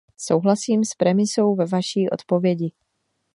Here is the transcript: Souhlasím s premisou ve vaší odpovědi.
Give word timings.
Souhlasím 0.17 0.83
s 0.85 0.95
premisou 0.95 1.55
ve 1.55 1.65
vaší 1.65 2.09
odpovědi. 2.09 2.71